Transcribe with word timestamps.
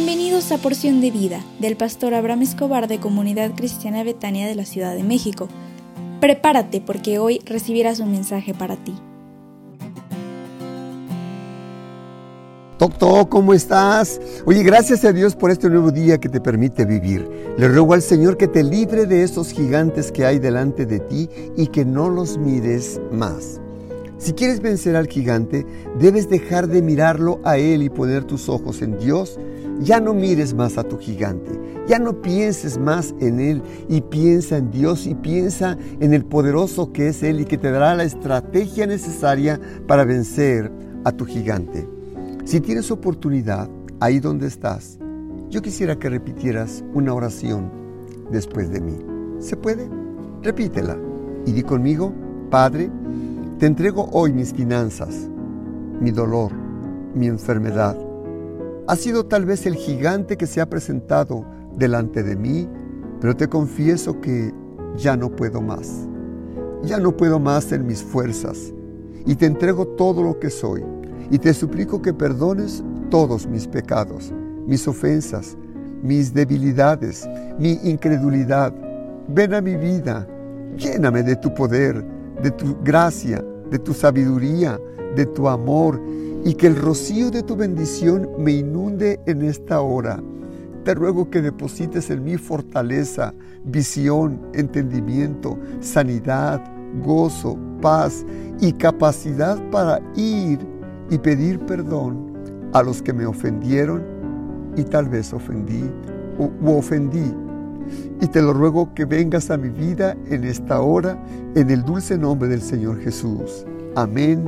Bienvenidos 0.00 0.52
a 0.52 0.58
Porción 0.58 1.00
de 1.00 1.10
Vida 1.10 1.40
del 1.58 1.76
pastor 1.76 2.14
Abraham 2.14 2.42
Escobar 2.42 2.86
de 2.86 3.00
Comunidad 3.00 3.56
Cristiana 3.56 4.04
Betania 4.04 4.46
de 4.46 4.54
la 4.54 4.64
Ciudad 4.64 4.94
de 4.94 5.02
México. 5.02 5.48
Prepárate 6.20 6.80
porque 6.80 7.18
hoy 7.18 7.40
recibirás 7.44 7.98
un 7.98 8.12
mensaje 8.12 8.54
para 8.54 8.76
ti. 8.76 8.94
Doctor, 12.78 13.28
¿cómo 13.28 13.52
estás? 13.52 14.20
Oye, 14.46 14.62
gracias 14.62 15.04
a 15.04 15.12
Dios 15.12 15.34
por 15.34 15.50
este 15.50 15.68
nuevo 15.68 15.90
día 15.90 16.18
que 16.18 16.28
te 16.28 16.40
permite 16.40 16.84
vivir. 16.84 17.28
Le 17.58 17.66
ruego 17.66 17.94
al 17.94 18.02
Señor 18.02 18.36
que 18.36 18.46
te 18.46 18.62
libre 18.62 19.04
de 19.04 19.24
esos 19.24 19.50
gigantes 19.50 20.12
que 20.12 20.24
hay 20.24 20.38
delante 20.38 20.86
de 20.86 21.00
ti 21.00 21.28
y 21.56 21.66
que 21.66 21.84
no 21.84 22.08
los 22.08 22.38
mires 22.38 23.00
más. 23.10 23.60
Si 24.18 24.32
quieres 24.32 24.60
vencer 24.60 24.96
al 24.96 25.06
gigante, 25.06 25.64
debes 26.00 26.28
dejar 26.28 26.66
de 26.66 26.82
mirarlo 26.82 27.40
a 27.44 27.56
él 27.56 27.82
y 27.84 27.88
poner 27.88 28.24
tus 28.24 28.48
ojos 28.48 28.82
en 28.82 28.98
Dios. 28.98 29.38
Ya 29.80 30.00
no 30.00 30.12
mires 30.12 30.54
más 30.54 30.76
a 30.76 30.82
tu 30.82 30.98
gigante, 30.98 31.52
ya 31.86 32.00
no 32.00 32.20
pienses 32.20 32.78
más 32.78 33.14
en 33.20 33.38
él 33.38 33.62
y 33.88 34.00
piensa 34.00 34.56
en 34.56 34.72
Dios 34.72 35.06
y 35.06 35.14
piensa 35.14 35.78
en 36.00 36.12
el 36.12 36.24
poderoso 36.24 36.92
que 36.92 37.08
es 37.08 37.22
él 37.22 37.40
y 37.40 37.44
que 37.44 37.58
te 37.58 37.70
dará 37.70 37.94
la 37.94 38.02
estrategia 38.02 38.88
necesaria 38.88 39.60
para 39.86 40.04
vencer 40.04 40.72
a 41.04 41.12
tu 41.12 41.24
gigante. 41.24 41.88
Si 42.44 42.60
tienes 42.60 42.90
oportunidad, 42.90 43.70
ahí 44.00 44.18
donde 44.18 44.48
estás, 44.48 44.98
yo 45.48 45.62
quisiera 45.62 45.96
que 45.96 46.10
repitieras 46.10 46.82
una 46.92 47.14
oración 47.14 47.70
después 48.32 48.68
de 48.70 48.80
mí. 48.80 48.98
¿Se 49.38 49.56
puede? 49.56 49.88
Repítela 50.42 50.98
y 51.46 51.52
di 51.52 51.62
conmigo, 51.62 52.12
Padre, 52.50 52.90
te 53.58 53.66
entrego 53.66 54.08
hoy 54.12 54.32
mis 54.32 54.52
finanzas, 54.52 55.28
mi 56.00 56.12
dolor, 56.12 56.52
mi 57.14 57.26
enfermedad. 57.26 57.96
Ha 58.86 58.94
sido 58.94 59.26
tal 59.26 59.46
vez 59.46 59.66
el 59.66 59.74
gigante 59.74 60.36
que 60.36 60.46
se 60.46 60.60
ha 60.60 60.70
presentado 60.70 61.44
delante 61.74 62.22
de 62.22 62.36
mí, 62.36 62.68
pero 63.20 63.34
te 63.34 63.48
confieso 63.48 64.20
que 64.20 64.54
ya 64.96 65.16
no 65.16 65.30
puedo 65.30 65.60
más. 65.60 66.06
Ya 66.84 67.00
no 67.00 67.16
puedo 67.16 67.40
más 67.40 67.72
en 67.72 67.84
mis 67.84 68.00
fuerzas 68.00 68.72
y 69.26 69.34
te 69.34 69.46
entrego 69.46 69.88
todo 69.88 70.22
lo 70.22 70.38
que 70.38 70.50
soy 70.50 70.84
y 71.28 71.38
te 71.38 71.52
suplico 71.52 72.00
que 72.00 72.14
perdones 72.14 72.84
todos 73.10 73.48
mis 73.48 73.66
pecados, 73.66 74.32
mis 74.68 74.86
ofensas, 74.86 75.56
mis 76.00 76.32
debilidades, 76.32 77.28
mi 77.58 77.72
incredulidad. 77.82 78.72
Ven 79.26 79.52
a 79.52 79.60
mi 79.60 79.76
vida, 79.76 80.28
lléname 80.76 81.24
de 81.24 81.34
tu 81.34 81.52
poder 81.52 82.17
de 82.42 82.50
tu 82.50 82.76
gracia, 82.82 83.44
de 83.70 83.78
tu 83.78 83.94
sabiduría, 83.94 84.80
de 85.14 85.26
tu 85.26 85.48
amor, 85.48 86.00
y 86.44 86.54
que 86.54 86.68
el 86.68 86.76
rocío 86.76 87.30
de 87.30 87.42
tu 87.42 87.56
bendición 87.56 88.28
me 88.38 88.52
inunde 88.52 89.20
en 89.26 89.42
esta 89.42 89.80
hora. 89.80 90.22
Te 90.84 90.94
ruego 90.94 91.28
que 91.28 91.42
deposites 91.42 92.08
en 92.10 92.24
mí 92.24 92.36
fortaleza, 92.38 93.34
visión, 93.64 94.40
entendimiento, 94.54 95.58
sanidad, 95.80 96.62
gozo, 97.04 97.58
paz 97.82 98.24
y 98.60 98.72
capacidad 98.72 99.58
para 99.70 100.00
ir 100.16 100.58
y 101.10 101.18
pedir 101.18 101.58
perdón 101.60 102.32
a 102.72 102.82
los 102.82 103.02
que 103.02 103.12
me 103.12 103.26
ofendieron 103.26 104.02
y 104.76 104.84
tal 104.84 105.08
vez 105.08 105.32
ofendí 105.32 105.90
o 106.38 106.76
ofendí 106.76 107.34
y 108.20 108.26
te 108.26 108.42
lo 108.42 108.52
ruego 108.52 108.92
que 108.94 109.04
vengas 109.04 109.50
a 109.50 109.56
mi 109.56 109.68
vida 109.68 110.16
en 110.26 110.44
esta 110.44 110.80
hora, 110.80 111.22
en 111.54 111.70
el 111.70 111.82
dulce 111.82 112.18
nombre 112.18 112.48
del 112.48 112.62
Señor 112.62 113.00
Jesús. 113.00 113.64
Amén, 113.94 114.44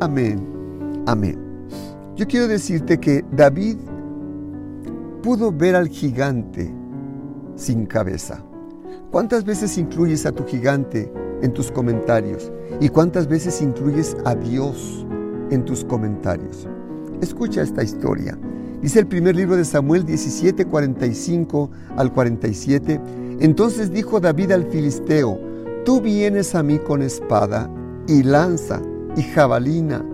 amén, 0.00 0.40
amén. 1.06 1.38
Yo 2.16 2.26
quiero 2.26 2.48
decirte 2.48 2.98
que 2.98 3.24
David 3.32 3.76
pudo 5.22 5.52
ver 5.52 5.76
al 5.76 5.88
gigante 5.88 6.72
sin 7.56 7.86
cabeza. 7.86 8.42
¿Cuántas 9.10 9.44
veces 9.44 9.78
incluyes 9.78 10.26
a 10.26 10.32
tu 10.32 10.44
gigante 10.44 11.12
en 11.42 11.52
tus 11.52 11.70
comentarios? 11.70 12.52
¿Y 12.80 12.88
cuántas 12.88 13.26
veces 13.26 13.62
incluyes 13.62 14.16
a 14.24 14.34
Dios 14.34 15.06
en 15.50 15.64
tus 15.64 15.84
comentarios? 15.84 16.68
Escucha 17.20 17.62
esta 17.62 17.82
historia. 17.82 18.38
Dice 18.80 19.00
el 19.00 19.08
primer 19.08 19.34
libro 19.34 19.56
de 19.56 19.64
Samuel 19.64 20.04
17, 20.04 20.64
45 20.66 21.70
al 21.96 22.12
47. 22.12 23.00
Entonces 23.40 23.90
dijo 23.90 24.20
David 24.20 24.52
al 24.52 24.64
filisteo, 24.66 25.40
tú 25.84 26.00
vienes 26.00 26.54
a 26.54 26.62
mí 26.62 26.78
con 26.78 27.02
espada 27.02 27.68
y 28.06 28.22
lanza 28.22 28.80
y 29.16 29.22
jabalina 29.22 30.04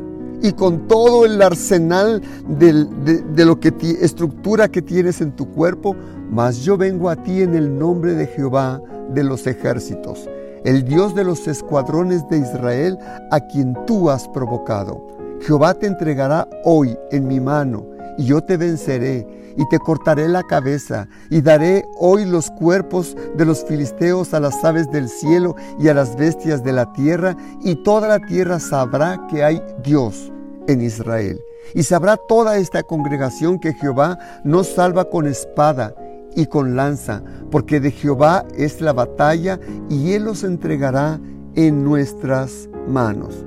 y 0.40 0.52
con 0.52 0.88
todo 0.88 1.26
el 1.26 1.42
arsenal 1.42 2.22
de, 2.48 3.44
lo 3.44 3.60
que 3.60 3.72
estructura 4.00 4.68
que 4.68 4.80
tienes 4.80 5.20
en 5.20 5.32
tu 5.32 5.50
cuerpo, 5.50 5.94
mas 6.30 6.58
yo 6.64 6.78
vengo 6.78 7.10
a 7.10 7.16
ti 7.16 7.42
en 7.42 7.54
el 7.54 7.78
nombre 7.78 8.14
de 8.14 8.26
Jehová 8.26 8.80
de 9.12 9.24
los 9.24 9.46
ejércitos, 9.46 10.28
el 10.64 10.84
Dios 10.84 11.14
de 11.14 11.24
los 11.24 11.46
escuadrones 11.48 12.26
de 12.30 12.38
Israel, 12.38 12.98
a 13.30 13.40
quien 13.40 13.76
tú 13.86 14.08
has 14.08 14.26
provocado. 14.28 15.06
Jehová 15.40 15.74
te 15.74 15.86
entregará 15.86 16.48
hoy 16.64 16.96
en 17.10 17.26
mi 17.26 17.40
mano 17.40 17.93
y 18.18 18.26
yo 18.26 18.40
te 18.42 18.56
venceré 18.56 19.26
y 19.56 19.68
te 19.68 19.78
cortaré 19.78 20.28
la 20.28 20.42
cabeza 20.42 21.08
y 21.30 21.40
daré 21.40 21.84
hoy 21.96 22.24
los 22.24 22.50
cuerpos 22.50 23.16
de 23.36 23.44
los 23.44 23.64
filisteos 23.64 24.34
a 24.34 24.40
las 24.40 24.64
aves 24.64 24.90
del 24.90 25.08
cielo 25.08 25.54
y 25.78 25.88
a 25.88 25.94
las 25.94 26.16
bestias 26.16 26.62
de 26.64 26.72
la 26.72 26.92
tierra 26.92 27.36
y 27.62 27.76
toda 27.76 28.08
la 28.08 28.20
tierra 28.20 28.58
sabrá 28.58 29.26
que 29.30 29.44
hay 29.44 29.62
Dios 29.82 30.32
en 30.66 30.82
Israel. 30.82 31.40
Y 31.74 31.82
sabrá 31.82 32.16
toda 32.16 32.58
esta 32.58 32.82
congregación 32.82 33.58
que 33.58 33.72
Jehová 33.72 34.18
nos 34.44 34.68
salva 34.68 35.08
con 35.08 35.26
espada 35.26 35.94
y 36.36 36.46
con 36.46 36.76
lanza, 36.76 37.22
porque 37.50 37.80
de 37.80 37.90
Jehová 37.90 38.44
es 38.56 38.80
la 38.80 38.92
batalla 38.92 39.58
y 39.88 40.12
Él 40.12 40.24
los 40.24 40.44
entregará 40.44 41.20
en 41.54 41.84
nuestras 41.84 42.68
manos. 42.88 43.44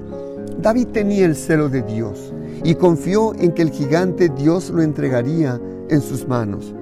David 0.60 0.88
tenía 0.88 1.26
el 1.26 1.36
celo 1.36 1.70
de 1.70 1.84
Dios 1.84 2.34
y 2.68 2.76
confió 2.76 3.34
en 3.36 3.54
que 3.54 3.62
el 3.62 3.72
gigante 3.72 4.28
Dios 4.28 4.72
lo 4.72 4.82
entregaría 4.82 5.58
en 5.90 6.02
sus 6.02 6.28
manos. 6.28 6.74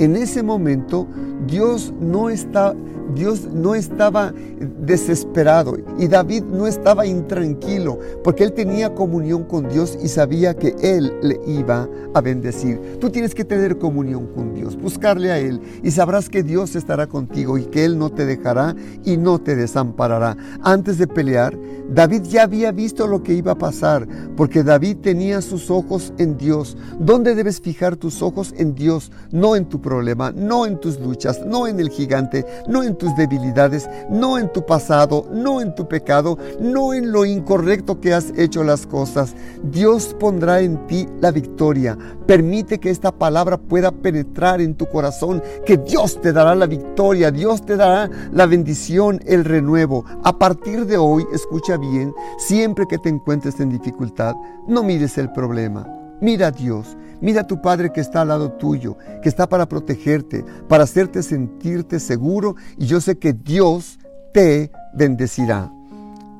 En 0.00 0.16
ese 0.16 0.42
momento 0.42 1.06
Dios 1.46 1.92
no 2.00 2.30
está 2.30 2.74
Dios 3.14 3.48
no 3.52 3.74
estaba 3.74 4.32
desesperado 4.80 5.76
y 5.98 6.06
David 6.06 6.44
no 6.44 6.66
estaba 6.66 7.06
intranquilo 7.06 7.98
porque 8.22 8.44
él 8.44 8.52
tenía 8.52 8.94
comunión 8.94 9.44
con 9.44 9.68
Dios 9.68 9.98
y 10.00 10.08
sabía 10.08 10.54
que 10.54 10.74
él 10.80 11.12
le 11.22 11.40
iba 11.46 11.88
a 12.14 12.20
bendecir. 12.20 12.98
Tú 13.00 13.10
tienes 13.10 13.34
que 13.34 13.44
tener 13.44 13.78
comunión 13.78 14.28
con 14.28 14.54
Dios, 14.54 14.76
buscarle 14.76 15.30
a 15.30 15.38
Él 15.38 15.60
y 15.82 15.90
sabrás 15.90 16.28
que 16.28 16.42
Dios 16.42 16.74
estará 16.76 17.06
contigo 17.06 17.58
y 17.58 17.64
que 17.64 17.84
Él 17.84 17.98
no 17.98 18.10
te 18.10 18.26
dejará 18.26 18.74
y 19.04 19.16
no 19.16 19.38
te 19.40 19.56
desamparará. 19.56 20.36
Antes 20.62 20.98
de 20.98 21.06
pelear, 21.06 21.56
David 21.92 22.22
ya 22.22 22.44
había 22.44 22.72
visto 22.72 23.06
lo 23.06 23.22
que 23.22 23.34
iba 23.34 23.52
a 23.52 23.58
pasar 23.58 24.06
porque 24.36 24.62
David 24.62 24.98
tenía 24.98 25.40
sus 25.40 25.70
ojos 25.70 26.12
en 26.18 26.36
Dios. 26.36 26.76
¿Dónde 26.98 27.34
debes 27.34 27.60
fijar 27.60 27.96
tus 27.96 28.22
ojos? 28.22 28.54
En 28.56 28.74
Dios, 28.74 29.10
no 29.30 29.56
en 29.56 29.66
tu 29.66 29.80
problema, 29.90 30.30
no 30.30 30.66
en 30.66 30.78
tus 30.78 31.00
luchas, 31.00 31.44
no 31.44 31.66
en 31.66 31.80
el 31.80 31.90
gigante, 31.90 32.46
no 32.68 32.84
en 32.84 32.94
tus 32.94 33.12
debilidades, 33.16 33.90
no 34.08 34.38
en 34.38 34.52
tu 34.52 34.64
pasado, 34.64 35.26
no 35.32 35.60
en 35.60 35.74
tu 35.74 35.88
pecado, 35.88 36.38
no 36.60 36.94
en 36.94 37.10
lo 37.10 37.24
incorrecto 37.24 38.00
que 38.00 38.14
has 38.14 38.32
hecho 38.36 38.62
las 38.62 38.86
cosas. 38.86 39.34
Dios 39.64 40.14
pondrá 40.20 40.60
en 40.60 40.86
ti 40.86 41.08
la 41.20 41.32
victoria. 41.32 41.98
Permite 42.24 42.78
que 42.78 42.90
esta 42.90 43.10
palabra 43.10 43.58
pueda 43.58 43.90
penetrar 43.90 44.60
en 44.60 44.76
tu 44.76 44.86
corazón, 44.86 45.42
que 45.66 45.76
Dios 45.76 46.20
te 46.20 46.32
dará 46.32 46.54
la 46.54 46.66
victoria, 46.66 47.32
Dios 47.32 47.66
te 47.66 47.76
dará 47.76 48.08
la 48.30 48.46
bendición, 48.46 49.18
el 49.26 49.44
renuevo. 49.44 50.04
A 50.22 50.38
partir 50.38 50.86
de 50.86 50.98
hoy, 50.98 51.26
escucha 51.32 51.76
bien, 51.76 52.14
siempre 52.38 52.86
que 52.88 52.98
te 52.98 53.08
encuentres 53.08 53.58
en 53.58 53.70
dificultad, 53.70 54.36
no 54.68 54.84
mires 54.84 55.18
el 55.18 55.32
problema. 55.32 55.84
Mira 56.20 56.48
a 56.48 56.50
Dios, 56.50 56.98
mira 57.22 57.42
a 57.42 57.46
tu 57.46 57.62
Padre 57.62 57.92
que 57.92 58.02
está 58.02 58.20
al 58.20 58.28
lado 58.28 58.52
tuyo, 58.52 58.98
que 59.22 59.28
está 59.30 59.48
para 59.48 59.66
protegerte, 59.66 60.44
para 60.68 60.84
hacerte 60.84 61.22
sentirte 61.22 61.98
seguro 61.98 62.56
y 62.76 62.84
yo 62.84 63.00
sé 63.00 63.18
que 63.18 63.32
Dios 63.32 63.98
te 64.34 64.70
bendecirá. 64.92 65.72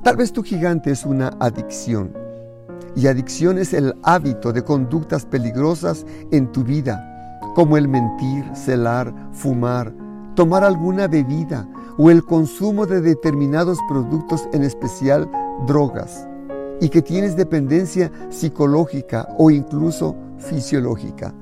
Tal 0.04 0.16
vez 0.16 0.32
tu 0.32 0.42
gigante 0.42 0.90
es 0.90 1.06
una 1.06 1.28
adicción 1.40 2.12
y 2.94 3.06
adicción 3.06 3.56
es 3.56 3.72
el 3.72 3.94
hábito 4.02 4.52
de 4.52 4.64
conductas 4.64 5.24
peligrosas 5.24 6.04
en 6.30 6.52
tu 6.52 6.62
vida, 6.62 7.38
como 7.54 7.78
el 7.78 7.88
mentir, 7.88 8.44
celar, 8.54 9.14
fumar, 9.32 9.94
tomar 10.34 10.62
alguna 10.62 11.08
bebida 11.08 11.66
o 11.96 12.10
el 12.10 12.22
consumo 12.22 12.84
de 12.84 13.00
determinados 13.00 13.78
productos, 13.88 14.46
en 14.52 14.62
especial 14.62 15.30
drogas 15.66 16.26
y 16.80 16.88
que 16.88 17.02
tienes 17.02 17.36
dependencia 17.36 18.10
psicológica 18.30 19.28
o 19.38 19.50
incluso 19.50 20.16
fisiológica. 20.38 21.34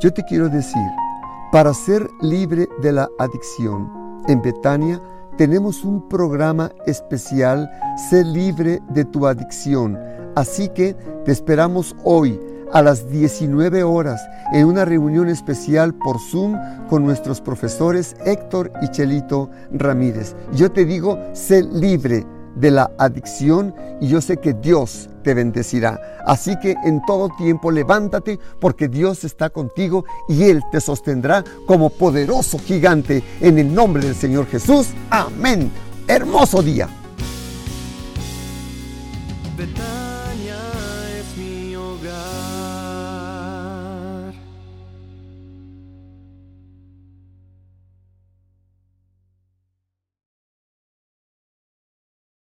Yo 0.00 0.12
te 0.12 0.24
quiero 0.24 0.48
decir, 0.48 0.82
para 1.52 1.74
ser 1.74 2.08
libre 2.22 2.68
de 2.80 2.92
la 2.92 3.08
adicción, 3.18 3.90
en 4.26 4.40
Betania 4.40 5.00
tenemos 5.36 5.84
un 5.84 6.08
programa 6.08 6.70
especial, 6.86 7.70
Sé 8.08 8.24
libre 8.24 8.80
de 8.90 9.04
tu 9.04 9.26
adicción. 9.26 9.98
Así 10.34 10.68
que 10.68 10.94
te 11.24 11.32
esperamos 11.32 11.94
hoy 12.04 12.40
a 12.72 12.82
las 12.82 13.10
19 13.10 13.82
horas 13.82 14.22
en 14.52 14.66
una 14.66 14.84
reunión 14.84 15.28
especial 15.28 15.92
por 15.94 16.18
Zoom 16.18 16.56
con 16.88 17.04
nuestros 17.04 17.40
profesores 17.40 18.14
Héctor 18.24 18.72
y 18.80 18.88
Chelito 18.88 19.50
Ramírez. 19.72 20.36
Yo 20.54 20.70
te 20.70 20.84
digo, 20.84 21.18
sé 21.32 21.62
libre 21.62 22.24
de 22.56 22.70
la 22.70 22.90
adicción 22.98 23.74
y 24.00 24.08
yo 24.08 24.20
sé 24.20 24.38
que 24.38 24.54
Dios 24.54 25.08
te 25.22 25.34
bendecirá. 25.34 26.00
Así 26.26 26.58
que 26.60 26.74
en 26.84 27.02
todo 27.06 27.28
tiempo 27.36 27.70
levántate 27.70 28.38
porque 28.60 28.88
Dios 28.88 29.24
está 29.24 29.50
contigo 29.50 30.04
y 30.28 30.44
Él 30.44 30.62
te 30.70 30.80
sostendrá 30.80 31.44
como 31.66 31.90
poderoso 31.90 32.58
gigante 32.58 33.22
en 33.40 33.58
el 33.58 33.72
nombre 33.72 34.04
del 34.04 34.14
Señor 34.14 34.46
Jesús. 34.46 34.88
Amén. 35.10 35.70
Hermoso 36.06 36.62
día. 36.62 36.88